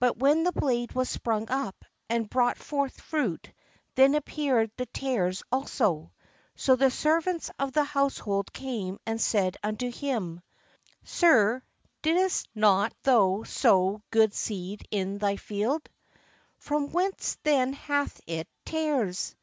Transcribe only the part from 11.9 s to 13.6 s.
didst not thou sow pp